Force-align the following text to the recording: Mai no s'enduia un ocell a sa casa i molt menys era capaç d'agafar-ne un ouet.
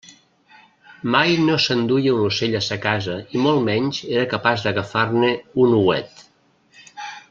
Mai 1.15 1.35
no 1.49 1.57
s'enduia 1.65 2.15
un 2.15 2.23
ocell 2.29 2.57
a 2.61 2.63
sa 2.69 2.79
casa 2.87 3.19
i 3.37 3.45
molt 3.45 3.63
menys 3.71 4.03
era 4.17 4.27
capaç 4.35 4.67
d'agafar-ne 4.67 5.33
un 5.67 5.81
ouet. 5.85 6.29